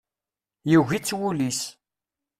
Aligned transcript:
Yugi-tt 0.71 1.15
wul-is. 1.17 1.59